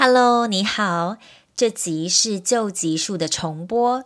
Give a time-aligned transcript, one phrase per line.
[0.00, 1.16] Hello，你好，
[1.56, 4.04] 这集是旧集数的重播。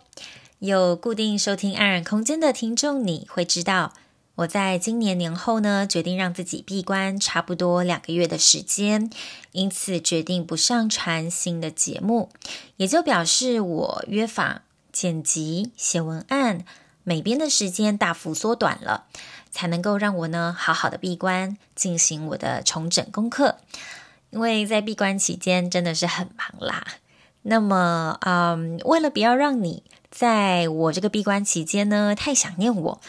[0.58, 3.93] 有固定收听安然空间的听众，你会知道，
[4.37, 9.11] 我在今年年后呢，决定让自己闭关差不多两个月的时间，
[9.51, 12.31] 因此决定不上传新的节目，
[12.79, 16.65] 也就表示我约访、剪辑、写文案、
[17.05, 19.05] 美编的时间大幅缩短了，
[19.51, 23.59] 才能够让我呢好好的闭关，进行我的重整功课。
[24.33, 26.87] 因为在闭关期间真的是很忙啦，
[27.43, 33.01] 那么，嗯，为了不要让你在我这个闭关期间呢太想念我，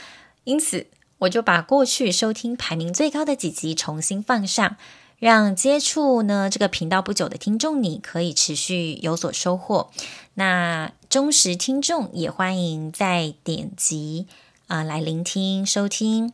[0.43, 0.87] 因此
[1.19, 4.75] 我就把过去收听排名最高的几集重新放上，
[5.17, 9.91] 让接触呢这个频道不久的听众你可以持续有所收获。
[10.33, 14.27] 那忠实听众也欢迎再点击
[14.67, 16.33] 啊、呃、来聆听收听。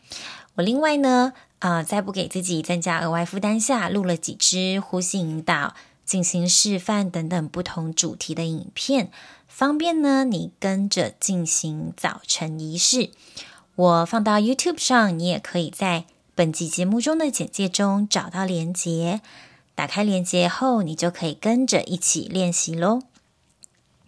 [0.56, 1.34] 我另外呢。
[1.59, 9.12] 啊、在不给自己增加额外负担下，录了几支呼吸引导、进行示范等等不同主题的影片，
[9.47, 13.09] 方便呢你跟着进行早晨仪式。
[13.75, 19.22] 我放到 YouTube 上，你也可以在本集节目中的简介中找到连接。
[19.75, 23.02] 打开连接后，你就可以跟着一起练习喽。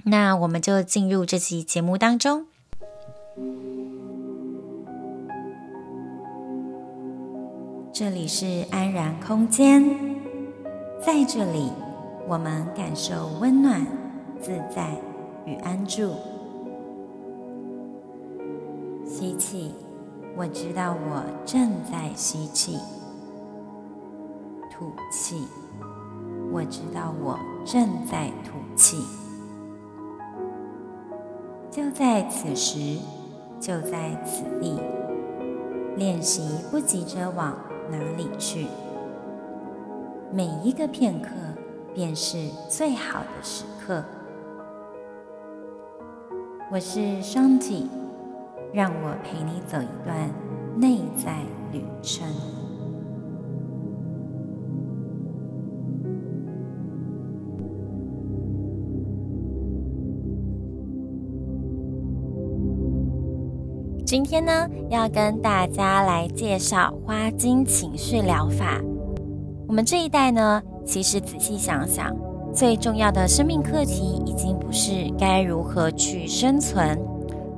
[0.04, 2.48] 那我们就进入这期节目当中。
[7.94, 9.84] 这里是安然空间，
[11.06, 11.70] 在这里，
[12.25, 13.86] 我们感受温暖、
[14.39, 14.95] 自在
[15.45, 16.14] 与安住。
[19.06, 19.73] 吸气，
[20.38, 22.78] 我知道我正在吸气；
[24.72, 25.45] 吐气，
[26.50, 29.03] 我知道我正在吐气。
[31.70, 32.98] 就在此时，
[33.59, 34.80] 就在此地，
[35.98, 37.53] 练习不急着往
[37.92, 38.67] 哪里去？
[40.31, 41.30] 每一个片刻
[41.94, 44.02] 便是最好的时刻。
[46.72, 47.89] 我是双体，
[48.73, 50.30] 让我陪你走一段
[50.77, 51.43] 内在
[51.73, 52.26] 旅程。
[64.11, 68.77] 今天呢，要跟大家来介绍花精情绪疗法。
[69.70, 72.14] 我们这一代呢，其实仔细想想，
[72.54, 76.99] 最重要的生命课题已经不是该如何去生存，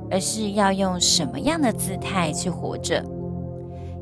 [0.08, 3.04] 而是要用什么样的姿态去活着。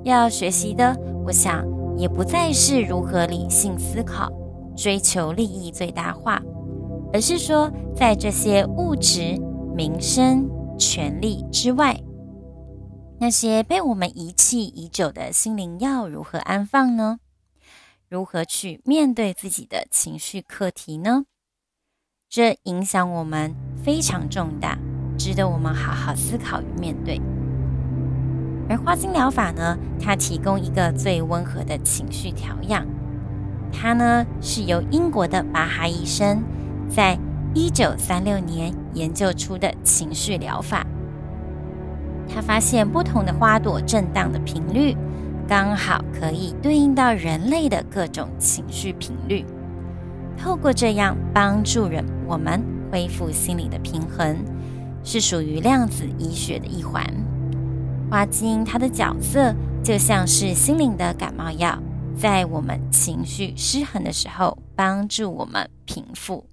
[0.02, 1.64] 要学习的，我想
[1.96, 4.30] 也不再是如何理性思考、
[4.76, 6.38] 追求利益最大化，
[7.14, 9.40] 而是说，在这些物质、
[9.74, 10.46] 名声、
[10.76, 11.98] 权力之外。
[13.22, 17.20] 那些被我们遗弃已久的心灵要如何安放呢？
[18.08, 21.26] 如何去面对自己的情绪课题呢？
[22.28, 24.76] 这影响我们非常重大，
[25.16, 27.20] 值得我们好好思考与面对。
[28.68, 32.84] 而花精疗法呢，它提供一个最温和的情绪调养。
[33.72, 36.42] 它呢是由英国的巴哈医生
[36.90, 37.16] 在
[37.54, 40.84] 一九三六年研究出的情绪疗法。
[42.34, 44.96] 他发现不同的花朵震荡的频率，
[45.46, 49.44] 刚好可以对应到人类的各种情绪频率。
[50.38, 54.36] 透过这样帮助人我们恢复心理的平衡，
[55.04, 57.04] 是属于量子医学的一环。
[58.10, 61.78] 花精它的角色就像是心灵的感冒药，
[62.16, 66.46] 在我们情绪失衡的时候，帮助我们平复。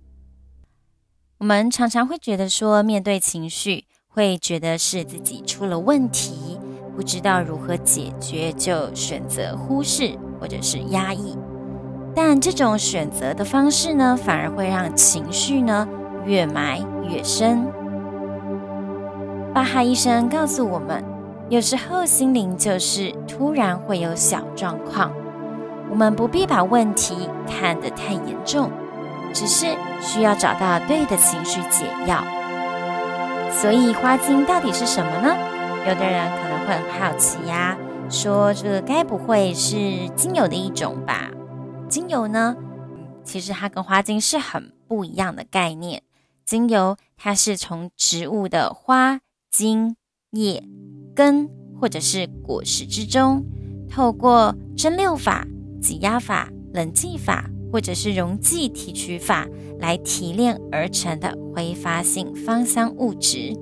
[1.40, 3.86] 我们常常会觉得说，面对情绪。
[4.12, 6.60] 会觉得是自己出了问题，
[6.96, 11.38] 不知道如何解决，就选择忽视或者是压抑。
[12.16, 15.88] 但这种选择的方式呢，反而会让情绪呢
[16.26, 17.66] 越埋越深。
[19.54, 21.04] 巴哈医生告诉我们，
[21.48, 25.12] 有时候心灵就是突然会有小状况，
[25.90, 28.72] 我们不必把问题看得太严重，
[29.34, 29.68] 只是
[30.02, 32.24] 需要找到对的情绪解药。
[33.52, 35.36] 所以花精到底是什么呢？
[35.88, 37.78] 有的人可能会很好奇呀，
[38.10, 41.32] 说这个该不会是精油的一种吧？
[41.90, 42.56] 精油呢，
[43.24, 46.04] 其实它跟花精是很不一样的概念。
[46.46, 49.20] 精油它是从植物的花、
[49.52, 49.96] 茎、
[50.32, 50.64] 叶、
[51.16, 51.50] 根
[51.80, 53.46] 或者是果实之中，
[53.90, 55.46] 透过蒸馏法、
[55.82, 59.48] 挤压法、冷剂法或者是溶剂提取法。
[59.82, 63.54] 来提炼而成的挥发性芳香物质，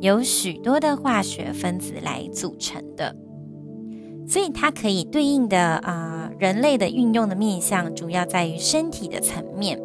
[0.00, 3.14] 由许多的化学分子来组成的。
[4.26, 9.78] 所以它可以对应的啊、人类的运用的面向主要在于身体的层面。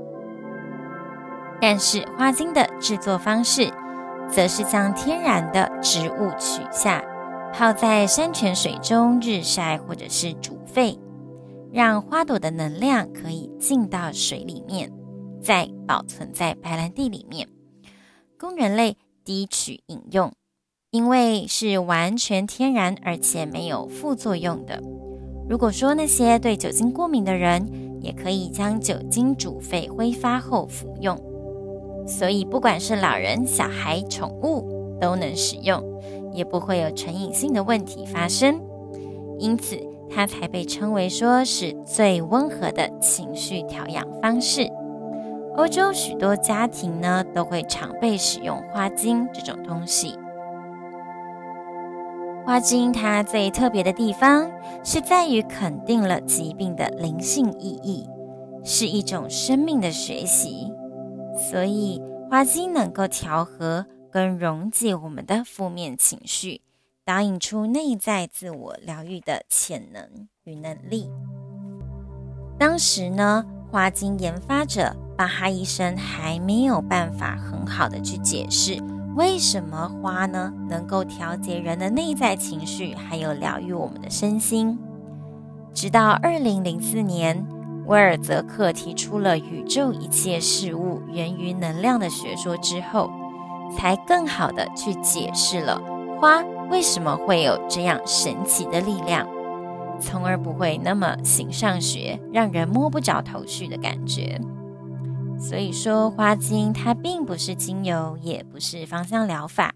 [1.59, 3.69] 但是花精的制作方式，
[4.31, 7.03] 则是将天然的植物取下，
[7.51, 10.97] 泡在山泉水中日晒或者是煮沸，
[11.71, 14.91] 让花朵的能量可以进到水里面，
[15.41, 17.47] 再保存在白兰地里面，
[18.37, 20.31] 供人类滴取饮用。
[20.91, 24.81] 因为是完全天然，而且没有副作用的。
[25.47, 31.15] 如果说那些对酒精过敏的人，也可以将酒精煮沸挥发后服用。
[32.07, 35.83] 所以不管是老人、小孩、宠物都能使用，
[36.33, 38.59] 也不会有成瘾性的问题发生。
[39.37, 39.79] 因此，
[40.09, 44.69] 它才被称为说是最温和的情绪调养方式。
[45.55, 50.15] 欧洲许多家庭呢，都会常备使用花精这种东西。
[52.45, 54.49] 花精它最特别的地方
[54.83, 58.07] 是在于肯定了疾病的灵性意义，
[58.63, 60.71] 是一种生命的学习。
[61.51, 66.61] 所以花精能够调和跟溶解我们的负面情绪，
[67.09, 71.09] 导引出内在自我疗愈的潜能与能力。
[72.59, 78.77] 当时呢，花精研发者巴哈医生还没有办法很好的去解释。
[79.15, 84.77] 为什么花呢，能够调节人的内在情绪，还有疗愈我们的身心？
[85.73, 87.43] 直到二零零四年，
[87.87, 93.09] 威尔泽克提出了宇宙一切事物源于能量的学说之后，
[93.75, 95.81] 才更好的去解释了
[96.21, 99.27] 花为什么会有这样神奇的力量，
[99.99, 104.39] 从而不会那么形上学，让人摸不着头绪的感觉。
[105.39, 109.73] 所以说，花精它并不是精油，也不是芳香疗法，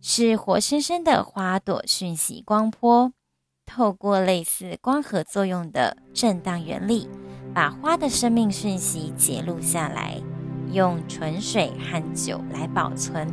[0.00, 3.12] 是活生生的花朵讯息光波，
[3.66, 7.08] 透过类似光合作用的震荡原理，
[7.52, 10.20] 把花的生命讯息截录下来，
[10.72, 13.28] 用纯水和酒来保存，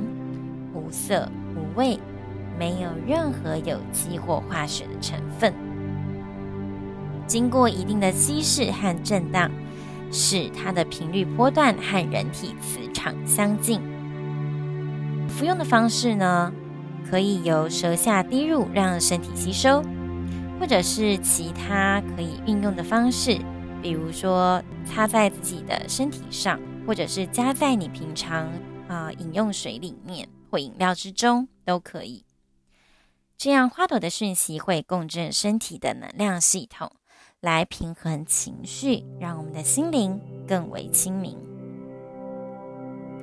[0.74, 2.00] 无色无味，
[2.60, 5.54] 没有任何有机或化学的成分，
[7.26, 9.50] 经过一定的稀释和震荡。
[10.12, 13.80] 使它的频率波段和人体磁场相近。
[15.28, 16.52] 服用的方式呢，
[17.08, 19.84] 可以由舌下滴入，让身体吸收，
[20.60, 23.38] 或者是其他可以运用的方式，
[23.84, 28.48] 比如说擦在自己的身体上，或者是加在你平常
[28.88, 32.24] 啊、饮用水里面或饮料之中都可以。
[33.40, 36.92] 这样花朵的讯息会共振身体的能量系统。
[37.40, 41.38] 来平衡情绪，让我们的心灵更为清明。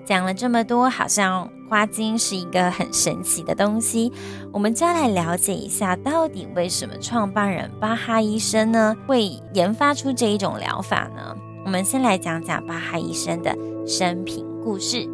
[0.07, 4.11] 讲了这么多，好像花精是一个很神奇的东西，
[4.55, 11.37] 我们就要来了解一下，到底为什么创办人巴哈医生呢会研发出这一种疗法呢？
[11.67, 13.55] 我们先来讲讲巴哈医生的
[13.87, 15.07] 生平故事。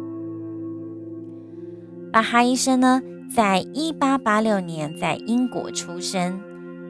[2.13, 3.01] 巴哈医生呢，
[3.33, 6.39] 在一八八六年在英国出生。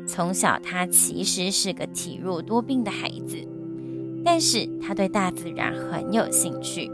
[0.05, 3.47] 从小，他其实是个体弱多病的孩子，
[4.25, 6.91] 但是他对大自然很有兴趣。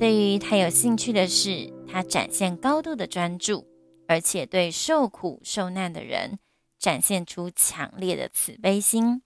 [0.00, 3.66] 对于他有兴趣的事，他展现高度的专注，
[4.08, 6.38] 而且对受苦受难的人
[6.78, 9.20] 展现出强烈的慈悲心。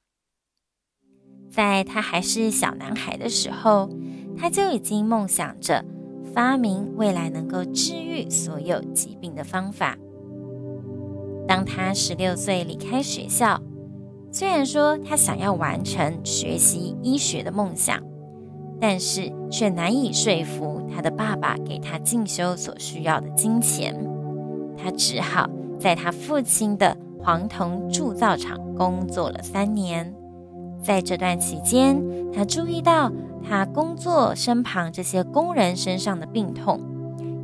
[1.48, 3.88] 在他还是小男孩的时候，
[4.36, 5.84] 他就已经梦想着
[6.36, 9.96] 发明未来能够治愈所有疾病的方法。
[11.48, 13.58] 当他十六岁离开学校，
[14.30, 17.98] 虽然说他想要完成学习医学的梦想，
[18.78, 23.96] 但是却难以说服他的爸爸给他进修所需要的金钱。
[24.76, 25.48] 他只好
[25.80, 30.14] 在他父亲的黄铜铸造厂工作了三年。
[30.86, 32.00] 在这段期间，
[32.32, 33.10] 他注意到
[33.42, 36.80] 他工作身旁这些工人身上的病痛，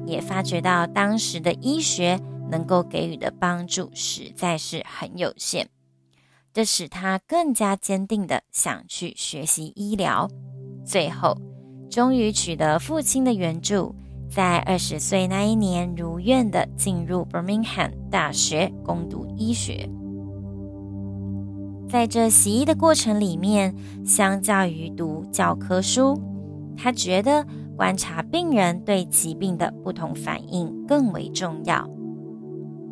[0.06, 2.20] 也发觉到当时的医学。
[2.50, 5.68] 能够给予的帮助实在是很有限，
[6.52, 10.28] 这使他更加坚定的想去学习医疗。
[10.84, 11.34] 最后，
[11.90, 13.94] 终于取得父亲的援助，
[14.30, 19.88] 在二十岁那一年如愿的进入 Birmingham 大学攻读医学。
[21.92, 26.18] 在这习医的过程里面，相较于读教科书，
[26.74, 27.46] 他觉得
[27.76, 31.86] 观察病人对疾病的不同反应更为重要。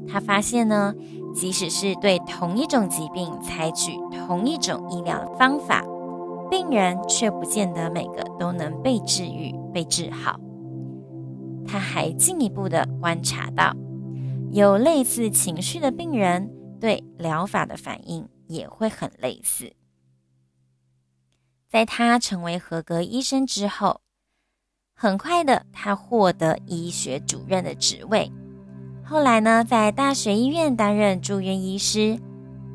[0.06, 0.94] 他发现呢，
[1.34, 3.92] 即使是对同一种疾病采取
[4.26, 5.82] 同一种医疗方法，
[6.50, 10.38] 病人却不见得每个都能被治愈、被治好。
[11.66, 13.74] 他还进一步的观察到，
[14.50, 19.72] 有类似情绪的病人，对疗法的反应也会很类似。
[21.68, 24.00] 在他成为合格医生之后，
[24.92, 28.30] 很快的他获得医学主任的职位。
[29.04, 32.18] 后来呢，在大学医院担任住院医师。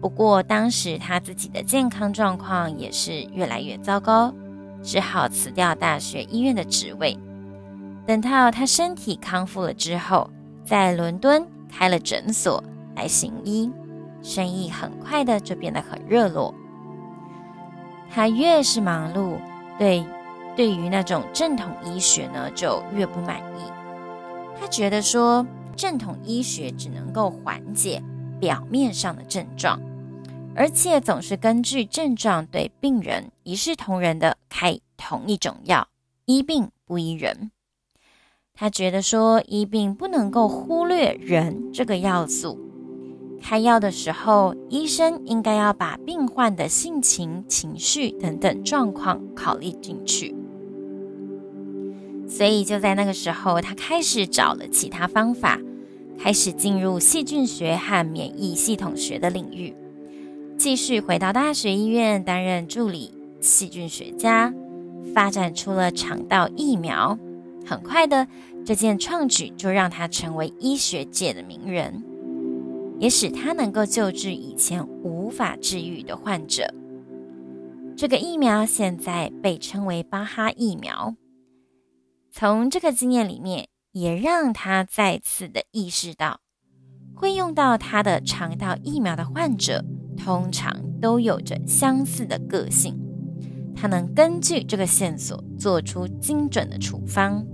[0.02, 4.34] 不过当时他自己的健康状况也是越来越糟糕，
[4.82, 7.18] 只好辞掉大学医院的职位。
[8.06, 10.30] 等到他身体康复了之后，
[10.64, 12.64] 在伦敦开了诊所
[12.96, 13.72] 来行医，
[14.26, 16.52] 生意很快的就变得很热络。
[18.10, 19.38] 他越是忙碌，
[19.78, 20.04] 对
[20.56, 23.72] 对于那种正统医学呢，就越不满意。
[24.60, 28.02] 他觉得说，正统医学只能够缓解
[28.40, 29.80] 表面上的症状，
[30.56, 35.88] 而且总是根据症状对病人一视同仁的开同一种药，
[36.26, 37.52] 医病不医人。
[38.56, 42.58] 他觉得说，医病不能够忽略人这个要素。
[43.48, 50.36] 开药的时候，医生应该要把病患的性情、情绪等等状况考虑进去。
[52.28, 55.60] 所以就在那个时候，他开始找了其他方法，
[56.18, 59.76] 开始进入细菌学和免疫系统学的领域，
[60.58, 64.52] 继续回到大学医院担任助理细菌学家，
[65.14, 67.16] 发展出了肠道疫苗。
[67.64, 68.26] 很快的，
[68.66, 72.04] 这件创举就让他成为医学界的名人。
[73.00, 76.74] 也使他能够救治以前无法治愈的患者。
[77.98, 81.16] 这个疫苗现在被称为巴哈疫苗。
[82.32, 86.42] 从这个经验里面，也让他再次的意识到，
[87.14, 89.86] 会用到他的肠道疫苗的患者，
[90.18, 93.00] 通常都有着相似的个性。
[93.74, 97.46] 他能根据这个线索做出精准的处方。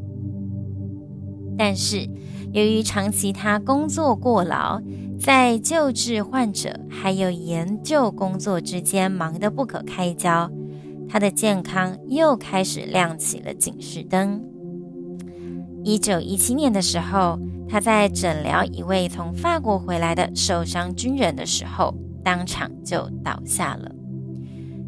[1.56, 2.10] 但是，
[2.52, 4.82] 由于长期他工作过劳，
[5.22, 10.50] 在救治患者还有研究工作之间忙得不可开交，
[11.08, 14.44] 他的健康又开始亮起了警示灯。
[15.84, 17.38] 一九一七年的时候，
[17.70, 23.92] 他在诊疗一位从法国回来的受伤军人的时候，当场就倒下了。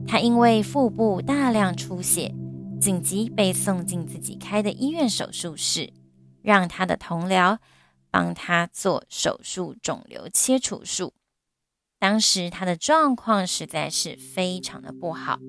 [0.08, 2.34] 他因为腹部大量出血，
[2.82, 5.94] 紧急被送进自己开的医院手术室，
[6.42, 7.60] 让他的同僚。
[8.14, 11.14] 帮他做手术肿瘤切除术，
[11.98, 15.40] 当时他的状况实在是非常的不好。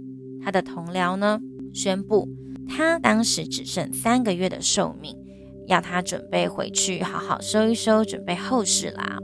[0.42, 1.38] 他的同僚呢，
[1.74, 2.26] 宣布
[2.66, 5.14] 他当时只剩三个月的寿命，
[5.66, 9.18] 要他准备回去好好收一收，准备后事啦。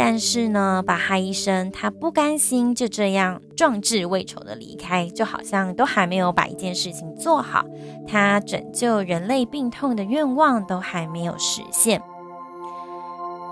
[0.00, 7.64] 但是呢，巴哈医生他不甘心就这样壮志未酬的离开，就好像都还没有把一件事情做好，
[8.06, 12.00] 他拯救人类病痛的愿望都还没有实现，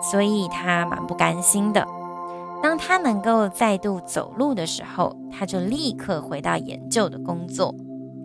[0.01, 1.85] 所以他蛮不甘心的。
[2.63, 7.75] 当他能够再度走路的时候，他就立刻回到研究的工作。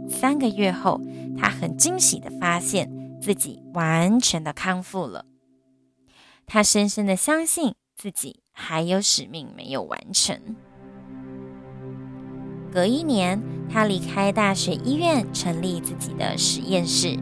[0.07, 1.01] 三个月后，
[1.35, 2.87] 他很惊喜的发现
[3.19, 5.25] 自己完全的康复了。
[6.45, 7.73] 他深深的相信。
[8.01, 10.35] 自己还有使命没有完成。
[12.73, 13.39] 隔一年，
[13.71, 17.15] 他离开大学医院，成立自己的实验室。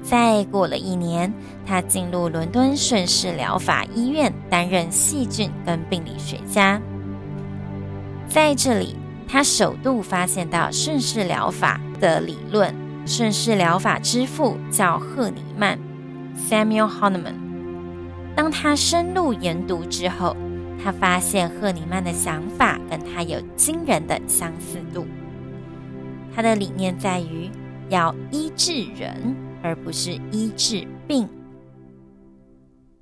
[0.00, 1.34] 再过了一年，
[1.66, 6.80] 他进入伦敦顺势疗法医院，担任细菌跟病理学家。
[8.28, 8.94] 在这里，
[9.26, 12.72] 他首度发现到顺势疗法的理论。
[13.04, 15.76] 顺势疗法之父叫赫尼曼
[16.48, 17.41] （Samuel Hahnemann）。
[18.34, 20.36] 当他深入研读之后，
[20.82, 25.06] 他发现赫尼曼的想法跟他有惊人的相似度。
[26.34, 27.50] 他的理念在于
[27.88, 31.28] 要医治人，而不是医治病。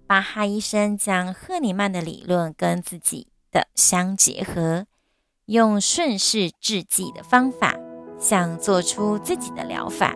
[0.06, 4.87] 巴哈医生将赫尼曼的理论跟自己的相结合，
[5.46, 7.76] 用顺势制剂的方法，
[8.18, 10.12] 想做出自己的疗法。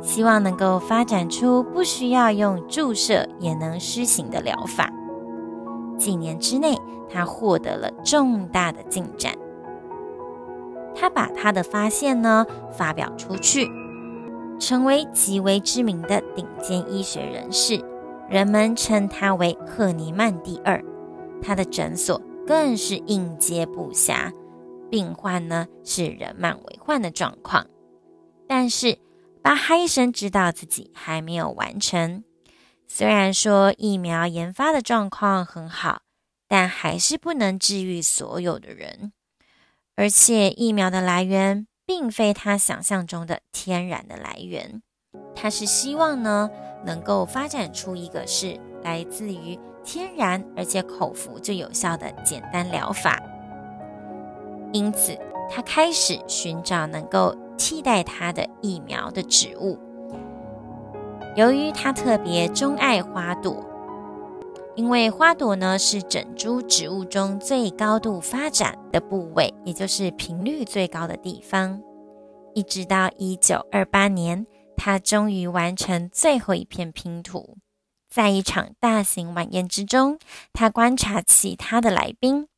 [0.00, 4.92] 希望能够发展出不需要用注射也能施行的疗法。
[5.98, 6.76] 几年之内，
[7.08, 9.34] 他获得了重大的进展。
[10.94, 13.68] 他把他的发现呢发表出去，
[14.58, 17.82] 成为极为知名的顶尖医学人士。
[18.28, 20.84] 人们称他为赫尼曼第二。
[21.40, 24.30] 他的诊所更是应接不暇，
[24.90, 27.64] 病患呢是人满为患的状况。
[28.46, 28.98] 但是，
[29.42, 32.24] 巴哈医生知道自己还没有完成，
[32.86, 36.02] 虽然说疫苗研发的状况很好，
[36.46, 39.12] 但还是不能治愈所有的人。
[39.96, 44.82] 而且疫苗的来源并非他想象中的天然的来源，
[45.34, 46.50] 他是希望呢
[46.84, 53.20] 能够发展出一个是来自于天然而且口服就有效的简单疗法。
[54.72, 55.18] 因此，
[55.50, 59.78] 他开始寻找能够替代它的疫苗的植物。
[61.36, 63.62] 由于他特别钟爱花朵，
[64.74, 71.80] 因为花朵呢是整株植物中最高度发展的部位，也就是频率最高的地方。
[72.54, 74.46] 一直到一九二八年，
[74.76, 77.58] 他终于完成最后一片拼图。
[78.08, 80.18] 在一场大型晚宴之中，
[80.52, 82.48] 他观察其他的来宾。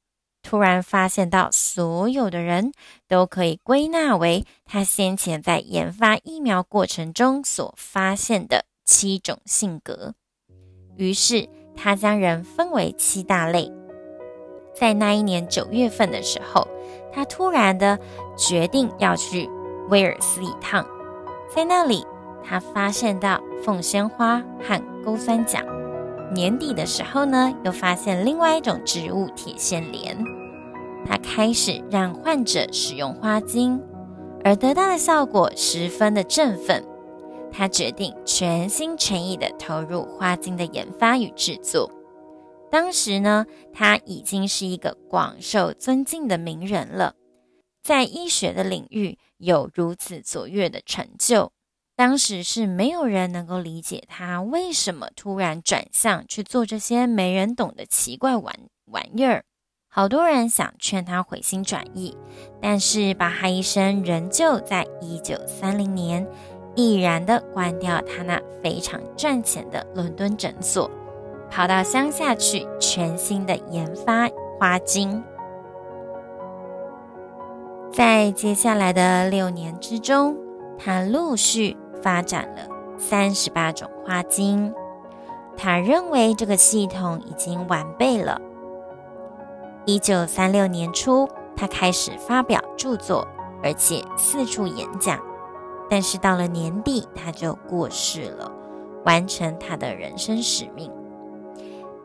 [0.43, 2.73] 突然发现到，所有的人
[3.07, 10.15] 都可以归纳为他先前在研发疫苗过程中所发现的七种性格。
[10.97, 13.71] 于是，他将人分为七大类。
[14.75, 16.67] 在那一年九月份的时候，
[17.13, 17.99] 他突然的
[18.37, 19.49] 决定要去
[19.89, 20.87] 威尔斯一趟。
[21.55, 22.07] 在那里，
[22.43, 25.65] 他发现到凤仙花和勾酸奖。
[26.33, 30.17] 年底的时候呢，又发现另外一种植物铁线莲。
[31.05, 33.83] 他开始让患者使用花精，
[34.45, 36.85] 而得到的效果十分的振奋。
[37.51, 41.91] 他决定全心全意地投入花精的研发与制作。
[42.71, 47.15] 当时呢，他已经是一个广受尊敬的名人了，
[47.83, 51.51] 在医学的领域有如此卓越的成就。
[52.01, 58.55] 当时是没有人能够理解他为什么突然转向去做这些没人懂的奇怪玩
[58.87, 59.45] 玩意儿。
[59.87, 62.17] 好多人想劝他回心转意，
[62.59, 66.27] 但是巴哈医生仍旧在一九三零年
[66.75, 70.91] 毅然地关掉他那非常赚钱的伦敦诊所，
[71.51, 74.27] 跑到乡下去全新的研发
[74.59, 75.23] 花精。
[77.93, 80.35] 在接下来的六年之中，
[80.79, 81.77] 他陆续。
[82.03, 82.63] 发展了
[82.99, 84.73] 三十八种花精，
[85.57, 88.41] 他认为这个系统已经完备了。
[89.87, 93.27] 一九三六年初，他开始发表著作，
[93.63, 95.19] 而且四处演讲。
[95.89, 98.53] 但是到了年底，他就过世了，
[99.05, 100.93] 完成他的人生使命。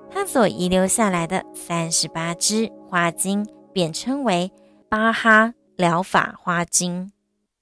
[0.10, 4.52] 他所遗留下来的三十八支花精，便称为
[4.90, 7.12] 巴哈疗法花精。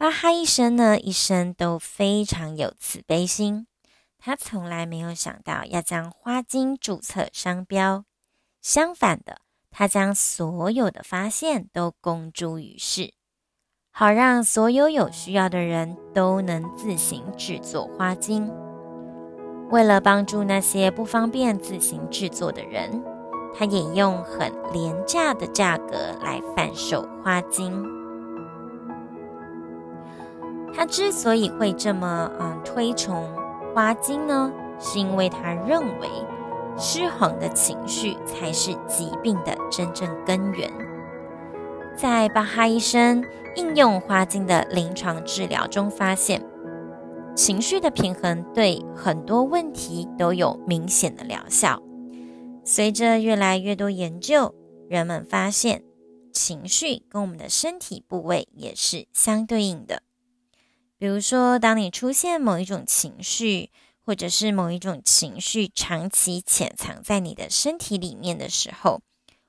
[0.04, 3.68] 巴哈医生呢，一生都非常有慈悲心。
[4.20, 8.04] 他从来没有想到要将花精注册商标，
[8.62, 9.38] 相反的，
[9.72, 13.14] 他将所有的发现都公诸于世，
[13.92, 18.52] 好让所有有需要的人都能自行制作花精。
[19.72, 23.02] 为了帮助那些不方便自行制作的人，
[23.58, 28.03] 他也用很廉价的价格来贩售花精。
[30.76, 33.30] 他之所以会这么嗯推崇
[33.74, 36.08] 花精呢，是因为他认为
[36.78, 40.72] 失衡的情绪才是疾病的真正根源。
[41.96, 43.24] 在巴哈医生
[43.56, 46.44] 应用花精的临床治疗中，发现
[47.36, 51.82] 情绪的平衡对很多问题都有明显的疗效。
[52.64, 54.56] 随着越来越多研究，
[54.90, 55.84] 人们发现
[56.32, 60.02] 情绪跟我们的身体部位也是相对应的。
[61.04, 63.72] 比如说，当你出现某一种情绪，
[64.06, 69.02] 或者是某一种情绪长期潜藏在你的身体里面的时候，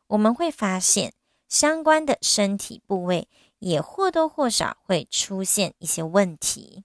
[0.08, 1.12] 我们会发现
[1.48, 3.28] 相关的身体部位
[3.60, 6.82] 也或多或少会出现一些问题。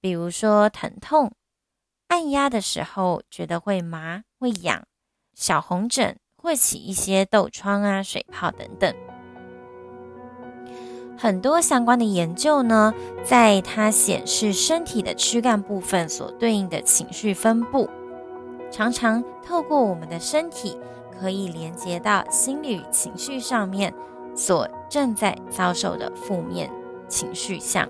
[0.00, 1.32] 比如说疼痛，
[2.06, 4.86] 按压的时候觉得会麻、会痒，
[5.34, 9.09] 小红疹或起一些痘疮啊、水泡等等。
[11.20, 17.90] 很多相关的研究呢，在它显示身体的躯干部分所对应的情绪分布，
[18.70, 20.78] 常常透过我们的身体
[21.20, 23.92] 可以连接到心理与情绪上面
[24.34, 26.70] 所正在遭受的负面
[27.06, 27.86] 情绪项。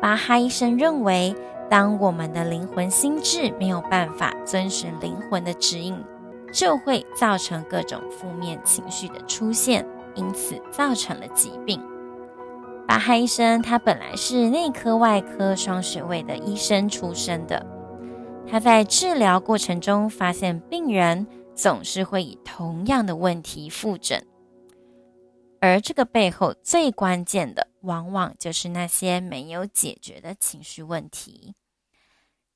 [0.00, 1.32] 巴哈医生认为，
[1.68, 5.96] 当我们的灵魂心智没有办法遵循灵魂的指引，
[6.52, 9.86] 就会造成各种负面情绪的出现。
[10.14, 11.80] 因此造成了疾病。
[12.86, 17.64] 巴哈医生他本来是内科外科双学位的医生出身的，
[18.48, 24.26] 他在治疗过程中发现病人总是会以同样的问题复诊，
[25.60, 31.54] 而这个背后最关键的，往往就是那些没有解决的情绪问题。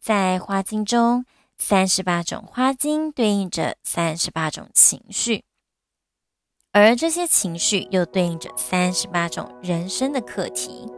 [0.01, 1.25] 在花精中，
[1.59, 5.45] 三十八种花精对应着三十八种情绪。
[6.77, 10.91] 而这些情绪又对应着三十八种人生的课题。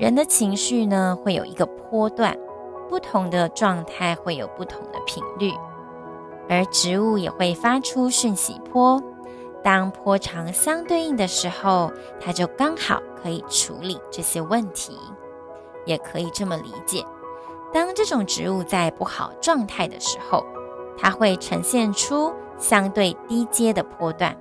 [0.00, 2.36] 人的情绪呢，会有一个波段，
[2.88, 5.52] 不同的状态会有不同的频率，
[6.48, 9.00] 而植物也会发出讯息波。
[9.62, 14.98] 当波长相对应的时候，它就刚好可以处理这些问题。
[15.86, 17.06] 也可以这么理解：
[17.72, 20.44] 当这种植物在不好状态的时候，
[20.98, 24.32] 它会呈现出相对低阶的波段；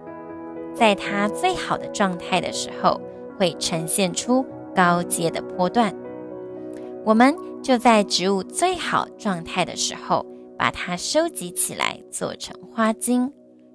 [0.76, 3.02] 在它最好的状态的时候，
[3.38, 5.96] 会呈现出高阶的波段。
[7.06, 10.26] 我们就在植物最好状态的时候，
[10.58, 13.32] 把它收集起来做成花精，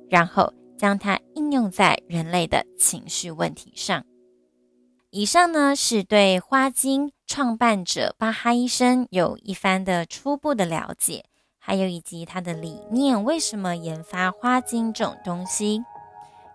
[0.08, 4.04] 然后将它应用在人类的情绪问题上。
[5.10, 11.24] 以上呢，是对花精创办者巴哈医生有一番的初步的了解，
[11.66, 15.82] 还有以及它的理念，为什么研发花精这种东西，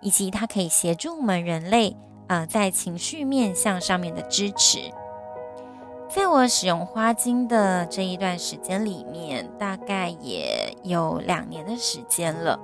[0.02, 4.78] 以及它可以协助我们人类呃在情绪面向上面的支持。
[6.08, 12.60] 在我使用花精的这一段时间里面，大概也有两年的时间了。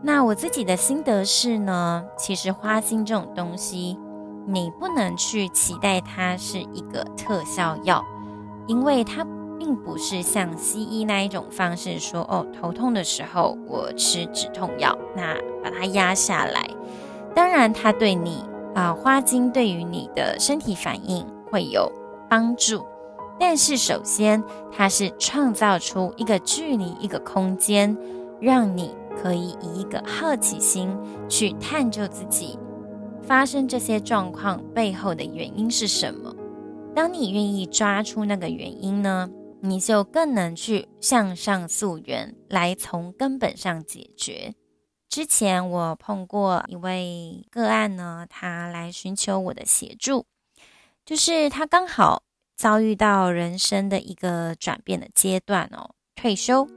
[0.00, 3.98] 那我自己的心得是呢，其实花精这种东西，
[4.46, 8.02] 你不能去期待它是一个特效药，
[8.66, 9.22] 因为它
[9.64, 16.68] 并不是像西医那一种方式说，哦，头痛的时候我吃止痛药，那把它压下来。
[17.34, 21.90] 当然，它对你啊，花精对于你的身体反应会有。
[22.28, 22.84] 帮助，
[23.38, 27.96] 但是首先，它是创造出一个距离、一个空间，
[28.40, 28.90] 让你
[29.22, 30.88] 可以以一个好奇心
[31.28, 32.58] 去探究自己
[33.22, 36.34] 发生这些状况背后的原因是什么。
[36.92, 39.30] 当你愿意抓出那个原因呢，
[39.66, 44.54] 你就更能去向上溯源，来从根本上解决。
[45.08, 50.26] 之前我碰过一位个案呢，他来寻求我的协助。
[51.06, 52.24] 就是他刚好
[52.54, 56.68] 遭遇到人生的一个转变的阶段哦，退休。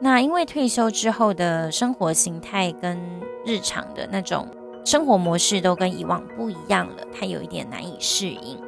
[0.00, 2.98] 那因为退休之后的生活形态跟
[3.44, 4.48] 日常的那种
[4.82, 8.58] 生活模式都跟以往不一样了，他有一点难以适应。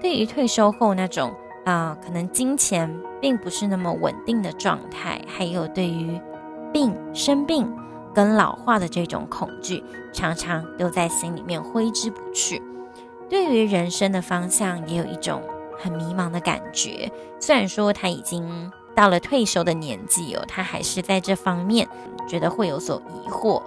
[0.00, 6.20] 对于退休后那种、呃，可能金钱并不是那么稳定的状态，还有对于
[6.72, 7.70] 病、生病
[8.14, 12.60] 跟老化的这种恐惧，常常都在心里面挥之不去。
[13.28, 15.42] 对于人生的方向，也有一种
[15.78, 17.10] 很迷茫的感觉。
[17.40, 21.88] 虽然说他已经到了退休的年纪哦，他还是在这方面
[22.28, 23.62] 觉得会有所疑惑。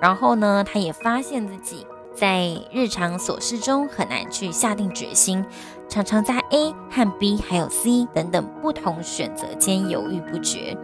[0.00, 5.44] 然后呢，他也发现自己在日常琐事中很难去下定决心，
[5.88, 10.76] 常常在 A 和 B 还有 C 等等不同选择间犹豫不决。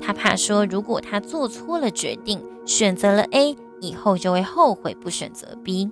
[0.00, 5.90] 他怕说，如果他做错了决定，选择了 A，以后就会后悔不选择 B。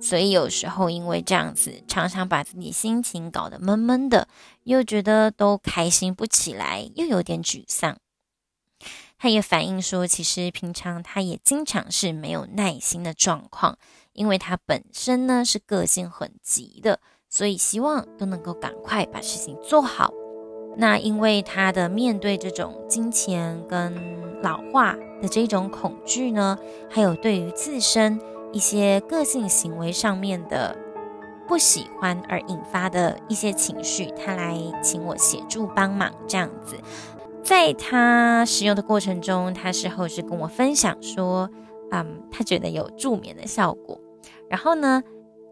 [0.00, 4.28] 所以有时候因为这样子，常常把自己心情搞得闷闷的，
[4.62, 7.98] 又觉得都开心不起来，又有点沮丧。
[9.18, 13.76] 他也反映说，其实平常他也经常是没有耐心的状况，
[14.12, 20.12] 因为他本身呢是个性很急的，所以希望都能够赶快把事情做好。
[20.76, 28.20] 那因为他的面对这种金钱跟老化的这种恐惧呢，还有对于自身。
[28.52, 30.76] 一些个性行为上面的
[31.46, 36.74] 不喜欢而引发的一些情绪，他来请我协助帮忙，这样子，
[37.44, 41.48] 在他使用的过程中，他事后是跟我分享说，
[41.92, 44.00] 嗯，他觉得有助眠的效果，
[44.48, 45.02] 然后呢，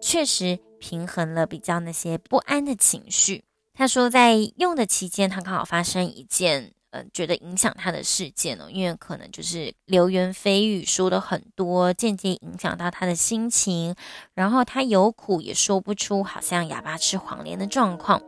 [0.00, 3.44] 确实平衡了比较那些不安的情绪。
[3.74, 6.72] 他说，在用的期间，他刚好发生一件。
[6.90, 13.94] 嗯，觉得影响他的事件哦，因为可能就是流言蜚语说的很多，间接影响到他的心情，
[14.32, 18.22] 然后他有苦也说不出，好像哑巴吃黄连的状况，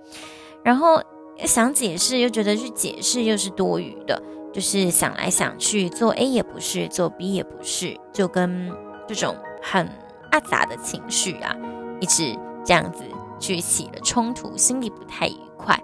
[0.62, 1.02] 然后
[1.46, 8.70] 想解释又觉得去解释又是多余的，就是想来想去，做 A 也不是，做 B 也不是，就跟
[9.06, 9.88] 这种很
[10.30, 11.54] 阿杂的情绪啊，
[12.00, 13.04] 一直这样子
[13.38, 15.78] 去起了冲突，心里不太愉快。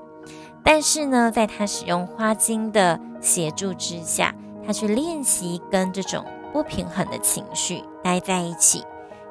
[0.65, 4.35] 但是呢，在他使用花精的协助之下，
[4.67, 8.83] 他去练习跟这种不平衡的情绪待在一起，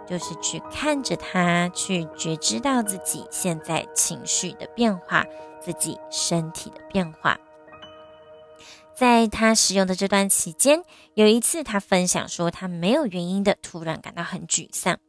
[0.07, 5.25] 就是去看着他，去觉知到自己现在情绪的变化，
[5.59, 7.37] 自己身体的变化。
[8.97, 10.81] 在他使用的这段期间，
[11.15, 14.99] 有一次他分享说，他没有原因的突然感到很沮丧。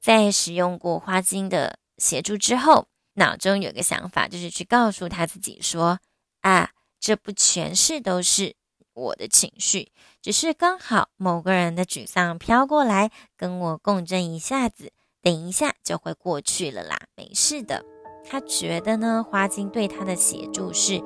[0.00, 5.98] 在使用过花精的协助之后，脑中有个想法，就是去告诉他自己说
[6.42, 8.54] ：“啊，这不全是都是
[8.94, 9.90] 我的情绪，
[10.22, 17.84] 只是刚好某个人的沮丧飘过来，跟我共振一下子，等一下就会过去了啦，没事的。”
[18.30, 21.02] 他觉得呢，花精对他的协助是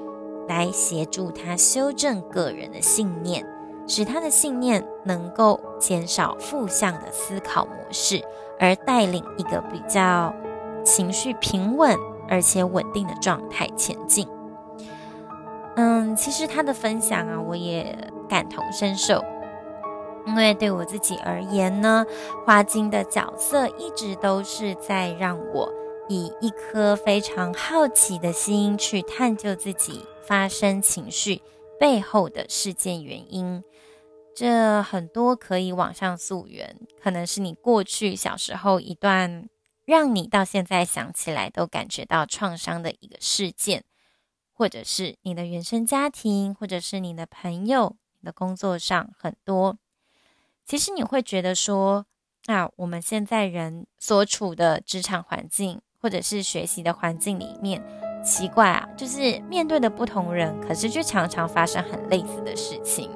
[0.48, 3.46] 来协助他修正个人的信念，
[3.86, 8.22] 使他的信念能够减少负向的思考模式，
[8.58, 10.34] 而带领一个比较
[10.84, 11.96] 情绪平稳
[12.28, 14.26] 而且稳定的状态前进。
[15.76, 17.96] 嗯，其实他的分享啊，我也
[18.28, 19.24] 感同身受，
[20.26, 22.04] 因为对我自己而言呢，
[22.44, 25.72] 花精的角色一直都是在让我
[26.12, 31.40] 以一颗非常好奇的心去探究自己发生情绪
[31.80, 33.64] 背后的事件原因。
[34.34, 39.48] 这很多可以往上溯源，可能是你过去小时候一段
[39.84, 43.84] 让你到现在想起来都感觉到创伤的一个事件。
[44.54, 49.76] 或者是你的原生家庭，或者是你的朋友，你的工作上很多，
[50.64, 52.06] 其实你会觉得说，
[52.44, 57.82] 那我们现在人所处的职场环境，或者是学习的环境里面，
[58.24, 63.08] 奇怪啊，就是面对的不同人，可是却常常发生很类似的事情，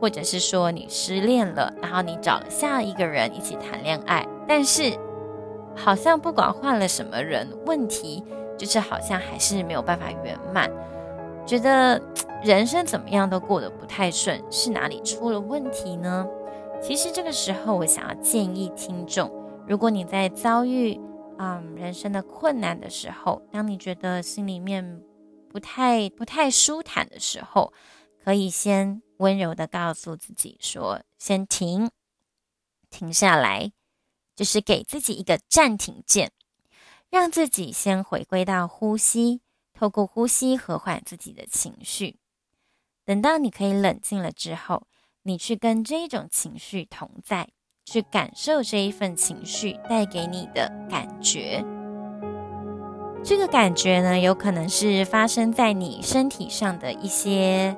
[0.00, 4.92] 或者是说你失恋了，然后你找了下一个人一起谈恋爱，但是
[5.74, 8.22] 好像不管换了什么人，问题。
[8.58, 10.70] 就是好像还是没有办法圆满，
[11.44, 12.00] 觉得
[12.42, 16.26] 人生怎么样都过得不太顺，是哪里出了问题呢？
[16.80, 19.30] 其实这个时候，我想要建议听众，
[19.68, 20.98] 如果你在遭遇
[21.38, 25.02] 嗯人生的困难的时候，当你觉得心里面
[25.48, 27.72] 不太不太舒坦的时候，
[28.24, 31.90] 可以先温柔地告诉自己说：“先停，
[32.90, 33.72] 停下来，
[34.34, 36.32] 就是给自己一个暂停键。”
[37.08, 39.40] 让自己先回归到呼吸，
[39.72, 42.18] 透过呼吸和缓自己的情绪。
[43.04, 44.88] 等到你可以冷静了之后，
[45.22, 47.48] 你去跟这种情绪同在，
[47.86, 51.64] 去感受这一份情绪带给你的感觉。
[53.22, 57.76] 这个感觉呢，有可能是发生在你身体上的一些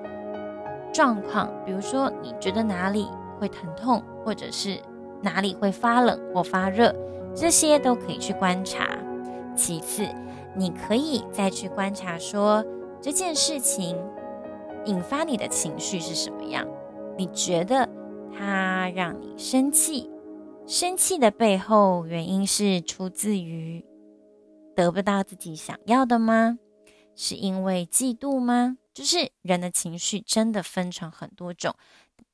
[0.92, 3.06] 状况，比如说你觉得哪里
[3.38, 4.78] 会疼痛，或者是
[5.20, 6.94] 哪里会发冷或发热，
[7.34, 8.88] 这些都可以去观察。
[9.54, 10.08] 其次，
[10.54, 12.64] 你可以再去观察说，
[13.00, 13.94] 这件事情
[14.86, 16.66] 引发你的情绪是什么样？
[17.16, 17.88] 你觉得
[18.36, 20.10] 它让你生气？
[20.66, 23.84] 生气的背后原因是出自于
[24.76, 26.58] 得不到自己想要的吗？
[27.14, 28.76] 是因为嫉妒吗？
[28.92, 31.74] 就是人的情绪真的分成很多种。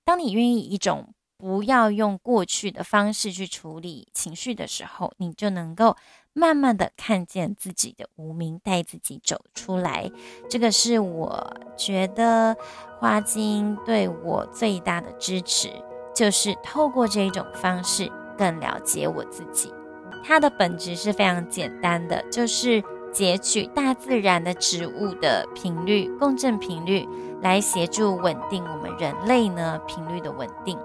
[0.04, 5.96] 当你愿意一种不要用过去的方式去处理情绪的时候，你就能够。
[6.36, 10.10] 慢慢的看见自己的无名，带自己走出来，
[10.50, 12.56] 这个是我觉得
[12.98, 15.70] 花精对我最大的支持，
[16.12, 19.72] 就是透过这种方式更了解我自己。
[20.24, 27.08] 它的本质是非常简单的，就是截取大自然的植物的频率，共振频率，
[27.42, 30.76] 来协助稳定我们人类呢频率的稳定。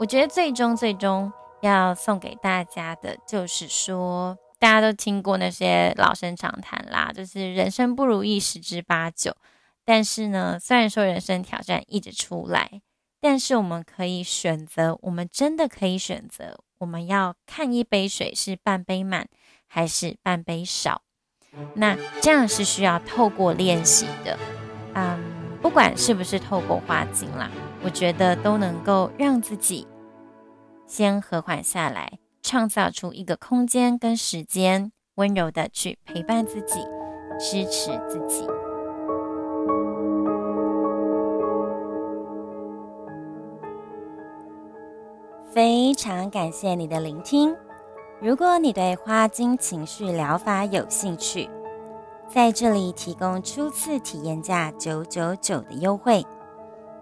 [0.00, 4.36] 我觉得最终最终要送给大家的就是说。
[4.64, 9.36] 大家都听过那些老生常谈啦，就是人生不如意十之八九。
[9.84, 12.80] 但是呢，虽然说人生挑战一直出来，
[13.20, 19.28] 但是我们可以选择，我们真的可以选择，我们要看一杯水是半杯满
[19.66, 21.02] 还是半杯少。
[21.74, 24.38] 那这样是需要透过练习的，
[24.94, 25.22] 嗯，
[25.60, 27.50] 不管是不是透过花精啦，
[27.82, 29.86] 我觉得都能够让自己
[30.86, 32.18] 先和缓下来。
[32.44, 36.80] 创造出一个空间跟时间，温柔的去陪伴自己，
[37.40, 38.46] 支持自己。
[45.50, 47.56] 非常感谢你的聆听。
[48.20, 51.48] 如果你对花精情绪疗法有兴趣，
[52.28, 56.22] 在这里提供初次体验价九九九的优惠，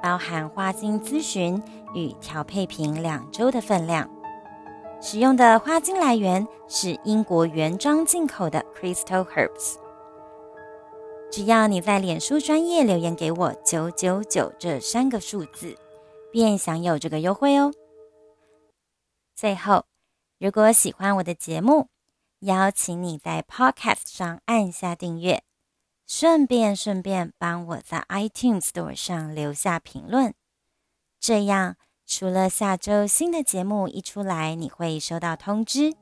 [0.01, 1.61] 包含花精咨询
[1.95, 4.09] 与调配品两周的分量。
[5.05, 9.75] 使用的花精来源是英国原装进口的 Crystal Herbs。
[11.29, 15.77] 只要你在脸书专业留言给我“九九九”这三个数字，
[16.31, 17.73] 便享有这个优惠哦。
[19.35, 19.87] 最后，
[20.39, 21.89] 如果喜欢我的节目，
[22.41, 25.43] 邀请你在 Podcast 上按下订阅，
[26.07, 30.33] 顺便顺便帮我在 iTunes Store 上留下评论，
[31.19, 31.75] 这样。
[32.07, 35.95] 除了下周新的节目一出来，你会收到通知。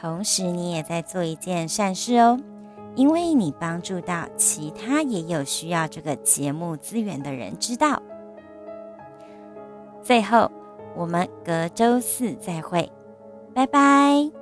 [0.00, 2.40] 同时，你也在做一件善事哦，
[2.96, 8.02] 因为你帮助到其他也有需要这个节目资源的人知道。
[10.02, 10.50] 最后，
[10.96, 12.90] 我们隔周四再会，
[13.54, 14.41] 拜拜。